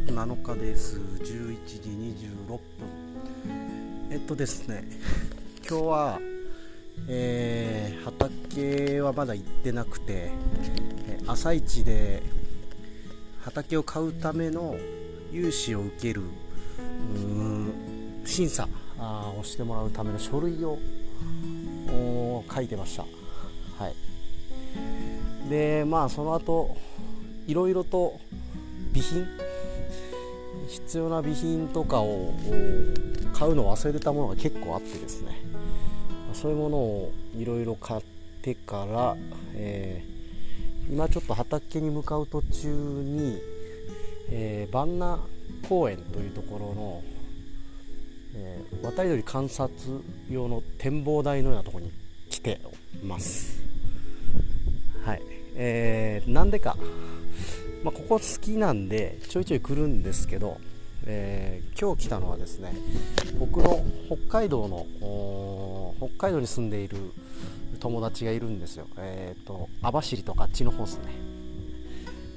[0.00, 0.98] 月7日です。
[0.98, 1.88] 11時
[2.48, 2.60] 26分。
[4.10, 4.82] えっとですね
[5.70, 6.20] 今日は、
[7.06, 10.32] えー、畑はまだ行ってなくて
[11.28, 12.24] 朝一で
[13.42, 14.76] 畑を買うための
[15.32, 16.22] 融資を受ける
[18.24, 18.68] 審査
[18.98, 20.76] をしてもらうための書類を
[22.52, 23.04] 書いてました。
[23.78, 25.48] はい。
[25.48, 26.76] でまあその後
[27.46, 28.18] いろいろと
[28.92, 29.43] 備品
[30.74, 32.34] 必要な備品とかを
[33.32, 35.40] 買うのを忘れてたものが結構あってですね。
[36.32, 38.02] そういうものをいろいろ買っ
[38.42, 39.16] てから、
[39.54, 43.40] えー、今ちょっと畑に向かう途中に、
[44.30, 45.20] えー、万名
[45.68, 47.02] 公園というところの、
[48.34, 49.72] えー、渡り鳥観察
[50.28, 51.92] 用の展望台のようなところに
[52.28, 52.60] 来て
[53.04, 53.62] ます。
[55.04, 55.22] はい。
[55.54, 56.76] えー、なんでか。
[57.84, 60.58] まあ、ここ好きなんでちょいちょい来るんですけど、
[61.04, 62.74] えー、今日来たのはですね
[63.38, 66.96] 僕の北海道の北海道に住んでいる
[67.80, 71.12] 友達がいるんですよ、えーと、網走とかあっちの方ですね。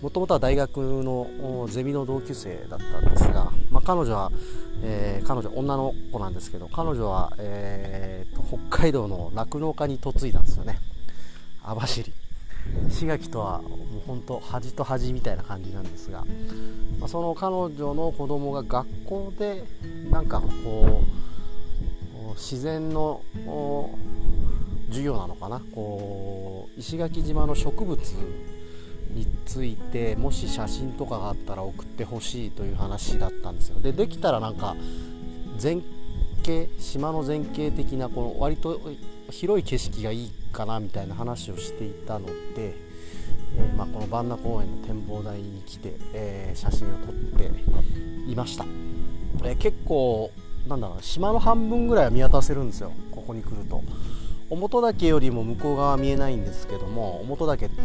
[0.01, 4.31] もともとは大学のゼミの同級生だったんですが、まあ、彼女は、
[4.83, 10.79] えー、彼女女の子なんですけど彼女は、えーと北海道の酪農家に嫁いだんですよね。
[11.63, 12.11] 網走。
[12.89, 13.61] 石垣とは
[14.07, 16.25] 本当端と端みたいな感じなんですが、
[16.99, 19.65] まあ、その彼女の子供が学校で
[20.09, 23.21] なんかこう自然の
[24.87, 25.61] 授業なのかな？
[25.73, 27.99] こう石垣島の植物
[29.11, 33.79] についてもし写真とかがあったら送ってほしいという話だったんですよ。
[33.79, 34.75] でできたらなんか
[35.61, 35.81] 前
[36.43, 38.79] 景島の前景的なこの割と
[39.29, 42.86] 広い景色がいいかなみたいな話をしていたので、
[43.57, 47.51] えー、まあ、この万名公園の展望台に来て、えー、写真を撮って
[48.29, 48.65] いました、
[49.43, 50.31] えー、結構
[50.67, 52.91] なんだろう島の半分ぐらいは見渡せるんですよ。
[53.11, 53.83] ここに来ると。
[54.49, 57.81] 表岳よりも向こう側見えないんですけども表岳って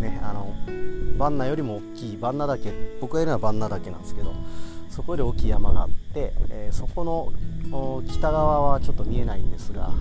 [0.00, 0.52] ねあの
[1.16, 4.34] 万名よりも大きい万名岳僕がいるのは万名岳なんですけど
[4.88, 7.04] そこより大きい山があって、えー、そこ
[7.70, 9.92] の北側はちょっと見えないんですが、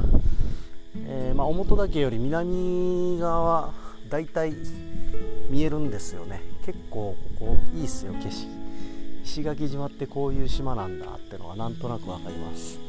[1.06, 3.74] えー、まあ、表岳より南側は
[4.10, 4.56] だいたい
[5.50, 6.42] 見えるんですよね。
[6.66, 8.48] 結構ここいいっすよ景色。
[9.24, 12.80] 石垣島ってこういう島なんだってのはなんとなく分かります。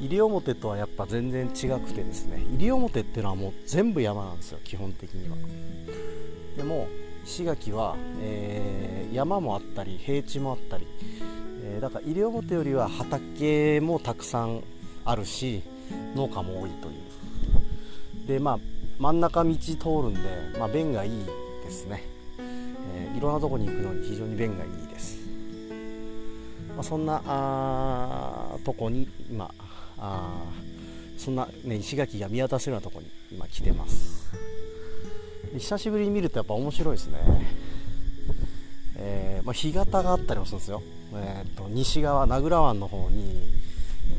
[0.00, 2.42] 西表とはやっぱ全然違くてですね。
[2.58, 5.36] 西表っていうのはもう全部山なんですよ基本的には。
[6.56, 6.88] でも
[7.24, 10.86] 石垣は、えー、山もあったり平地もあったり、
[11.62, 14.62] えー、だから西表よりは畑もたくさん
[15.04, 15.62] あるし
[16.14, 16.92] 農家も多いとい
[18.24, 18.26] う。
[18.26, 18.58] でまあ
[18.98, 21.10] 真ん中道通るんで、まあ、便がいい
[21.70, 22.02] ですね、
[22.38, 25.18] えー、いろんなとこに行くのに非常に便がいいです、
[26.74, 29.54] まあ、そんなあとこに今
[29.96, 30.42] あ
[31.16, 34.30] そんな、ね、石垣が見渡せるようなとこに今来てます。
[35.56, 37.18] 久しぶりに見るとやっぱ面白いですね、
[38.96, 40.82] えー、まあ、干潟があったりもするんですよ、
[41.14, 43.48] えーと、西側名倉湾の方に、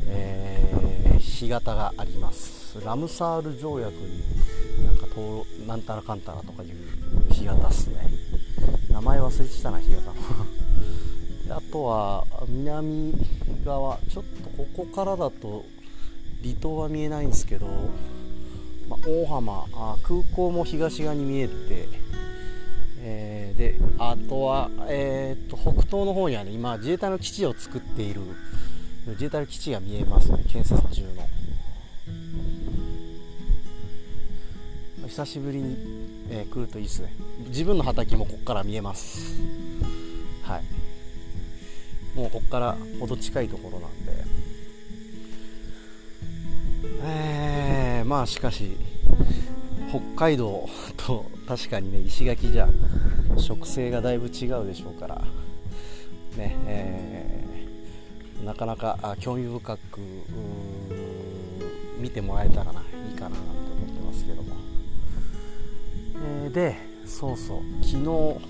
[0.07, 2.79] えー、干潟があります。
[2.85, 4.23] ラムサール条約に
[4.85, 5.05] なんか
[5.67, 6.80] なんたらかんたらとかいう
[7.45, 7.95] 干潟っすね。
[8.89, 13.13] 名前忘れてたな干潟のあとは南
[13.65, 15.65] 側ちょっとここからだと
[16.41, 17.67] 離島は見えないんですけど、
[18.87, 21.53] ま、大浜あ空港も東側に見えて、
[23.01, 28.21] えー、であとは、えー、っと北東の方にはね今自衛隊の基地を作っている
[29.07, 31.40] 自衛隊の基地が見えますね建設中の。
[35.11, 35.75] 久しぶりに、
[36.29, 37.13] えー、来るといいですね。
[37.49, 39.41] 自分の畑もここから見えます。
[40.41, 40.63] はい。
[42.17, 44.13] もうここからほど近いところなんで。
[47.03, 48.77] えー、まあしかし
[49.89, 52.69] 北海道と確かにね石垣じゃ
[53.35, 55.21] 植生がだいぶ違うでしょうから。
[56.37, 59.99] ねえー、なかなか興味深く
[61.97, 62.83] 見てもらえたらない
[63.13, 64.50] いかななんて思ってますけども、
[66.51, 66.75] で
[67.05, 68.41] そうそう昨日、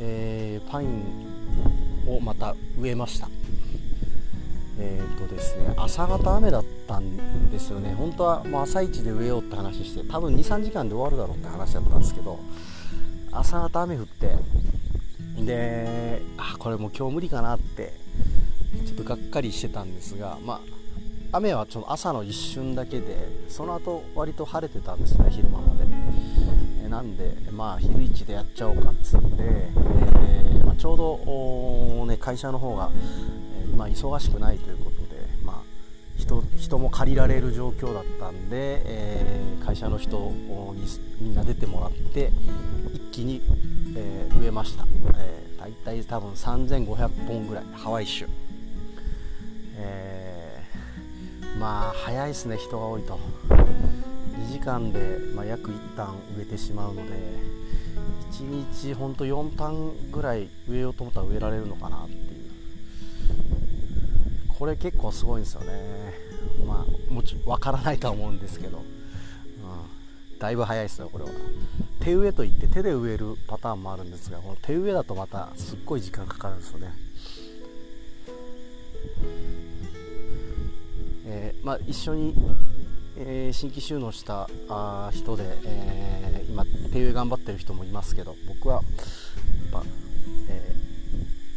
[0.00, 1.02] えー、パイン
[2.06, 3.28] をまた植えました。
[4.80, 7.94] えっ、ー、とですね朝方雨だったんですよね。
[7.98, 12.38] 本当はもう朝一で植えようって話して多分23時間で終わるだろうって話だったんですけど
[13.32, 14.36] 朝方雨降って
[15.44, 17.92] であこれもう今日無理かなって
[18.86, 23.16] ちょっとがっかりしてたんですがまあ雨はちょっと朝の一瞬だけで
[23.48, 26.47] その後割と晴れてたんですね昼間まで。
[26.88, 32.90] なんで、まあ、昼市でやっちゃおうかっつうんで、え、まあ、ちょうど、ね、会社の方が、
[33.62, 35.62] えー、今忙しくないということで、まあ、
[36.16, 40.86] 人人も借りられる状況だったんで、え、会社の人に
[41.20, 42.30] みんな出てもらって
[42.94, 43.42] 一気に、
[43.96, 44.86] え植えました、
[45.18, 48.28] えー、大体多分3500本ぐらいハワイ種、
[49.76, 50.62] え
[51.58, 53.18] まあ早いですね人が多いと。
[54.38, 57.12] 2時間で、まあ、約1単植えてしまうので
[58.32, 58.44] 1
[58.88, 62.48] 日ほんと4単ぐらい植えようと思ったら植えられるのかなっていう。
[64.58, 65.72] これ結構すごいんですよね。
[66.66, 71.30] まあもちろん分からないとは思うんですけど、うん、だいぶ早いですよこれは。
[72.00, 76.92] 手植えといって手で植えるパターンもあるんですがこの手植えだとまたすっごい時間かかるんですよね。
[81.30, 82.34] えー、まあ、一緒に
[83.20, 88.84] えー、新規収納したあ人で、えー、今手植え頑張ってる人もいますけど僕はやっ
[89.72, 89.82] ぱ、
[90.48, 90.72] え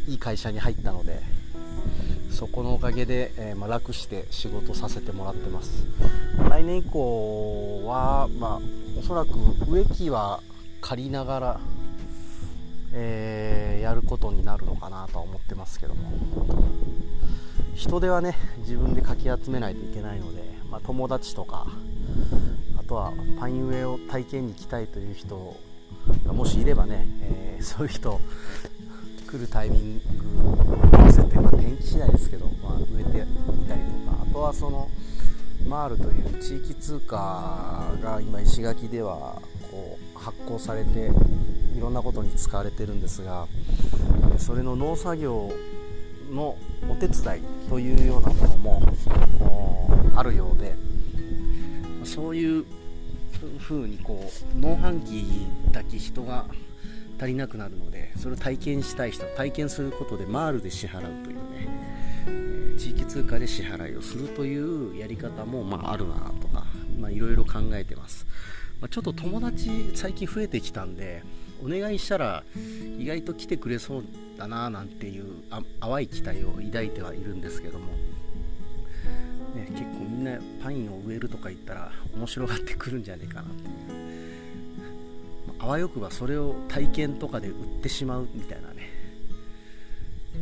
[0.08, 1.22] ー、いい会社に入ったので
[2.31, 5.86] そこのおかげで、えまあ、楽して仕事させてもらってます。
[6.50, 8.60] 来年以降は、まあ、
[8.98, 9.30] おそらく
[9.69, 10.42] 植木は
[10.80, 11.60] 借りながら、
[12.94, 16.10] えやることになるのかなとは思ってますけども。
[17.75, 21.68] 人手はね自分でかき集めないといけないのでまあ、友達とか
[22.79, 25.57] あとはパイン植えを体験に来たいという人
[26.25, 28.19] がもしいればね、えー、そういう人
[29.29, 34.89] 来るタイミング合わせて、まあ、天気次第ですけど、まあ、植えてみたりとかあとはその
[35.68, 41.12] マールという地域通貨が今石垣ではこう発行されて
[41.75, 43.47] いろんなことに使われてるんですが
[44.38, 45.51] それの農作業
[46.31, 46.57] の
[46.89, 48.81] お手伝いというようなものも
[50.16, 50.76] あるようで
[52.04, 52.66] そういう
[53.60, 56.46] 風にこう農飯器だけ人が
[57.18, 61.68] 足りなくなるのでそれを体験したい人体験することでマールで支払うというね、
[62.28, 66.66] え地域通貨で支払いをするというやり方もまああるなとか
[67.10, 68.26] いろいろ考えてます、
[68.80, 71.24] ま、ちょっと友達最近増えてきたんで
[71.64, 72.44] お願いしたら
[72.98, 74.04] 意外と来てくれそう
[74.38, 75.44] だななんていう
[75.80, 77.94] 淡い期待を抱いてはいるんですけども、
[80.21, 84.12] んなパインを植えるとか言ったら面白がってくるんじゃねえかなっていう。
[85.59, 88.89] あわよくばそれを体験とかで売ってしまうみたいなね。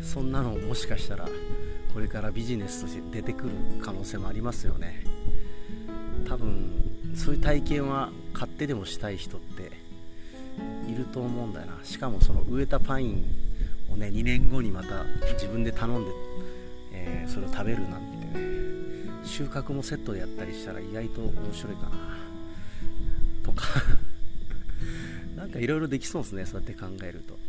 [0.01, 1.27] そんなのもしかしたら
[1.93, 5.03] これからビジネスとして出てくる可能性もありますよね。
[6.27, 6.69] 多分
[7.15, 9.71] そういう体験は買ってでもしたい人って
[10.89, 11.79] いると思うんだよな。
[11.83, 13.25] しかもその植えたパイン
[13.91, 15.03] をね2年後にまた
[15.33, 16.11] 自分で頼んで、
[16.93, 18.08] えー、それを食べるなんて
[19.39, 21.91] 収穫もセットでやったりしたら意外と面白いかな。
[23.41, 23.67] とか。
[25.37, 27.39] なんかいろいろできそうですねそうやって考えると。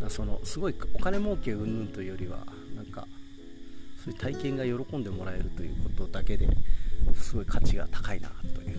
[0.00, 0.10] うん。
[0.10, 2.38] そのすごいお金儲け云々というよりは
[2.74, 3.06] なんか
[4.04, 6.48] そういう体験が喜んでもらえるということだけで
[7.14, 8.78] すごい価値が高いなという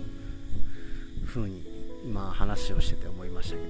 [1.25, 1.63] ふうに
[2.03, 3.61] 今話をしてて思いましたけ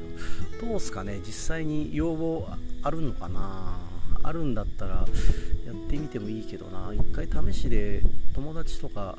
[0.66, 0.70] ど。
[0.72, 2.50] どうすかね実際に要望
[2.82, 3.97] あるのかな？
[4.28, 6.92] あるんだったらやってみてもいいけどな。
[6.94, 8.02] 一回試しで
[8.36, 9.18] 友達とか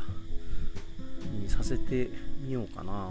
[1.33, 2.11] にさせて
[2.43, 3.09] みようかな。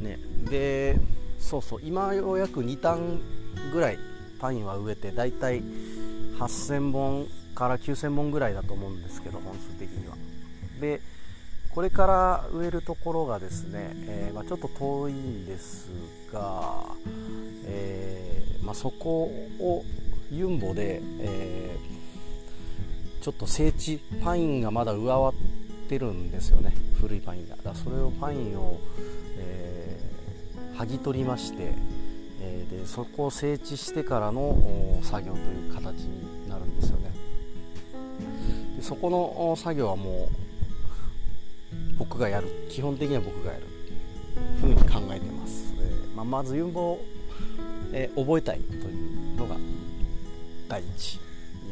[0.00, 0.18] ね。
[0.48, 0.98] で
[1.38, 1.80] そうそう。
[1.82, 3.20] 今ようやく2単
[3.72, 3.98] ぐらい
[4.38, 5.62] パインは植えてだいたい
[6.38, 7.26] 8000本
[7.56, 10.16] から9000本ぐらいだと思うんですけど本数的には。
[10.80, 11.00] で
[11.76, 15.90] これから植えるところがですね、えー、まあ、ちょっと遠いんです
[16.32, 16.86] が、
[17.66, 18.25] えー、
[18.66, 19.30] まあ、そこ
[19.60, 19.84] を
[20.32, 26.74] ユンボで、えー、ちょっと整地パインがまだ上回ってるんですよね。
[27.00, 27.56] 古いパインが。
[27.62, 28.80] だそれをパインを、
[29.38, 30.00] え
[30.76, 31.72] 剥ぎ取りまして、
[32.40, 37.12] えでそこを整地してからの作業という形になるんですよね。
[38.76, 40.28] でそこの作業はも
[41.72, 42.48] う僕がやる。
[42.68, 43.64] 基本的には僕がやる。
[43.64, 46.98] っていうふうに考えてます、えー、まあ、まずユンボ、
[47.92, 49.56] えー、覚えたいというのが
[50.68, 51.20] 第一に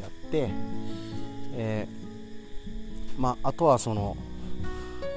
[0.02, 0.49] あって、
[1.56, 4.16] えー、まあ、あとはその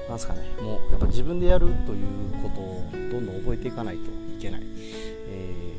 [0.08, 4.62] なんですかねもうやっぱ自分でやるということをどんどん覚えていかないといけない、
[5.28, 5.74] え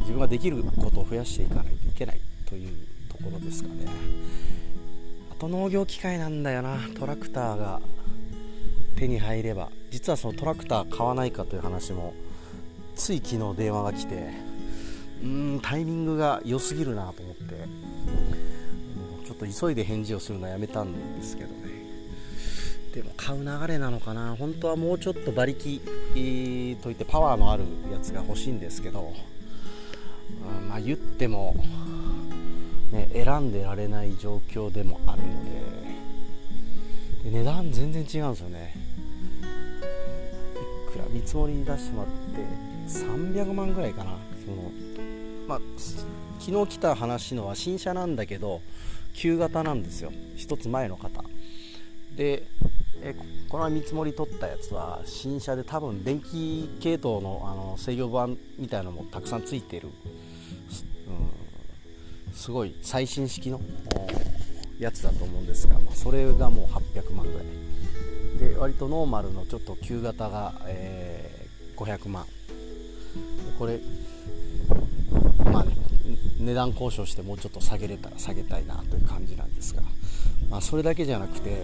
[0.00, 2.70] 自分ができることを増やしていかないといけないという
[3.10, 3.86] ところですかね。
[5.30, 6.78] あと農業機械なんだよな。
[6.98, 7.80] トラクターが
[8.96, 12.12] 手に入れば実はそのトラクター買わないかという話も
[13.00, 14.30] つい昨日電話が来て
[15.22, 17.54] うーんタイミングが良すぎるなと思って、
[19.26, 21.70] ちょっと急いで返事をするのはやめたんですけどね。
[22.94, 24.36] でも買う流れなのかな。
[24.38, 25.80] 本当はもうちょっと馬力
[26.82, 29.14] といってパワーのあるやつが欲しいんですけど、
[30.60, 31.54] うん、まあ言っても、
[32.92, 35.28] ね、選んでられない状況でもあるの
[37.24, 37.30] で。
[37.30, 38.74] で値段全然違うんですよね。
[40.88, 44.12] いくら見積もり出してもらって300万ぐらいかな。
[44.44, 44.70] その
[45.46, 45.60] まあ
[46.38, 48.62] 昨日来た話のは新車なんだけど
[49.12, 50.12] 旧型なんですよ。
[50.36, 51.22] 1つ前の方
[52.16, 52.44] で
[53.02, 53.14] え
[53.48, 59.88] この見積もり取ったやつは新車で多分電気系統のあの制御盤みたいなのもたくさんついてる、
[62.28, 63.60] うん、すごい最新式の
[64.78, 67.46] やつだと思うんですが、まあ、それがもう800万ぐらい。
[68.38, 72.24] で割とノーマルのちょっと旧型が、えー、500万。
[73.58, 73.80] これ
[75.44, 75.76] まあね
[76.38, 79.82] 値段交渉してもうちょっと下げれたら下げたいなという感じなんですが
[80.50, 81.62] まあ、それだけじゃなくて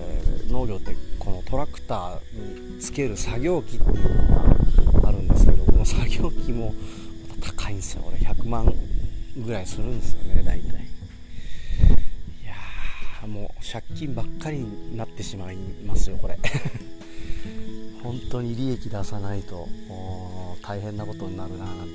[0.49, 6.73] 農業ってこのトラクターにつける作業機っていうのがあるんですけどこの作業機も
[7.29, 8.05] また高いんですよ。
[8.07, 8.73] 俺100万
[9.37, 10.85] ぐらいするんですよね大体。
[12.43, 16.39] いやもう借金ばっかりになってしまいますよこれ。
[18.05, 19.69] 本当に利益出さないと
[20.67, 21.93] 大変なことになるななんて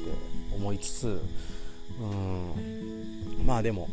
[0.55, 1.21] 思いつつ
[1.99, 3.45] うん。
[3.45, 3.89] まあでも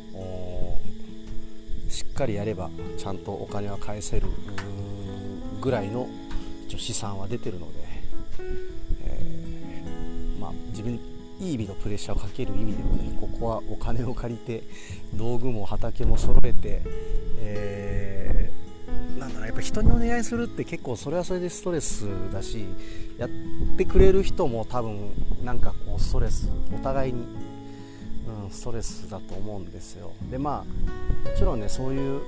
[1.89, 4.29] しっかりやればちゃんとお金は返せる
[5.61, 6.09] ぐらいの
[6.67, 7.79] 一応資産は出てるので、
[9.03, 11.01] えー、まあ、自分
[11.41, 14.63] いい意味のプレッシャーをかける意味でもねここはお金を借りて
[15.15, 16.83] 道具も畑も揃えて、
[17.41, 17.98] えー、
[19.49, 22.67] やっぱ人にお願いするって結構それはそれでストレスだし
[23.17, 23.31] やっ
[23.77, 25.11] てくれる人も多分
[25.43, 27.27] なんかこうストレスお互いに
[28.29, 30.13] うん、ストレスだと思うんですよ。
[30.31, 30.65] でま
[31.25, 32.21] あもちろんねそういう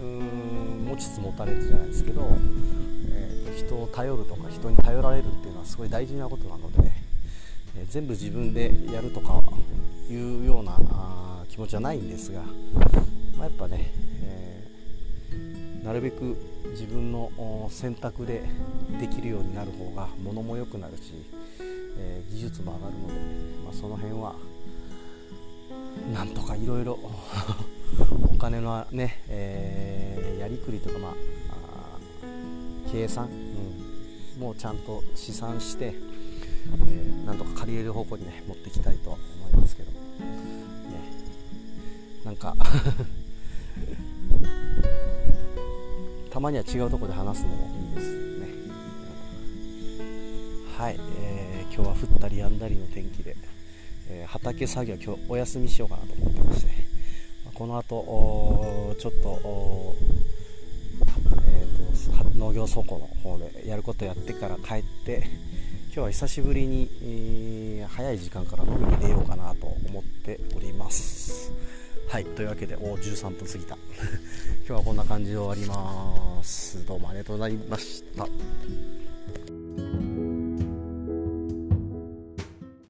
[0.00, 2.22] うん持ちつ持たれつじゃないですけど、
[3.08, 6.92] えー、人を頼るとか人に頼られるっていうのはすごい大事なことなので、
[7.76, 9.42] えー、全部自分でやるとか
[10.08, 10.78] いうような
[11.48, 12.42] 気持ちはないんですが、
[13.36, 13.92] まあ、やっぱね、
[14.22, 14.31] え、
[15.82, 16.36] なるべく
[16.70, 17.30] 自分の
[17.70, 18.44] 選択で
[19.00, 21.12] できるようになる方が物も良くなるし、
[21.98, 23.14] え技術も上がるので、
[23.64, 24.34] まあ、その辺は
[26.14, 26.98] なんとかいろいろ
[28.32, 31.14] お金のね、えー、やりくりとか、まあ、
[32.90, 33.28] 計算、
[34.36, 39.18] うん、もうちゃんと試算して、えー、なんとか借りれる方向にね持っていきたいと思
[39.52, 39.98] いますけど、ね、
[42.24, 42.56] なんか
[46.42, 48.48] まには違うとこで話すのもいいですね。
[50.76, 53.36] はい、えー、今日は降ったりやんだりの天気で
[54.08, 56.72] えー、畑作業今日お休みしようかなと思ってまして、
[57.46, 59.94] まこの後ちょっと,、
[61.46, 65.22] えーと、農業倉庫の方でやることやってから帰って
[65.86, 71.52] 今日は久しぶりに、えー、早い時間から飲みに出ようかなと思っております。
[72.12, 73.78] はいというわけでお13分過ぎた。
[74.66, 76.84] 今日はこんな感じで終わります。
[76.84, 78.28] どうもありがとうございました。